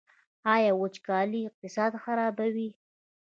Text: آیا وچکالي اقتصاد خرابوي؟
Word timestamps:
آیا 0.53 0.71
وچکالي 0.81 1.41
اقتصاد 1.49 1.91
خرابوي؟ 2.03 2.69